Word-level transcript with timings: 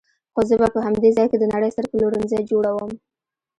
خو 0.33 0.39
زه 0.49 0.55
به 0.61 0.67
په 0.75 0.79
همدې 0.85 1.09
ځای 1.17 1.27
کې 1.31 1.37
د 1.39 1.45
نړۍ 1.53 1.69
ستر 1.73 1.85
پلورنځی 1.91 2.39
جوړوم. 2.49 2.91